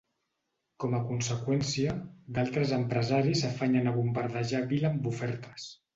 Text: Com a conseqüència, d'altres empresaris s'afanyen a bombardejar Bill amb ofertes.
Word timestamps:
Com 0.83 0.95
a 0.99 1.01
conseqüència, 1.09 1.93
d'altres 2.37 2.73
empresaris 2.79 3.45
s'afanyen 3.45 3.93
a 3.93 3.97
bombardejar 3.99 4.67
Bill 4.73 4.89
amb 4.95 5.11
ofertes. 5.13 5.69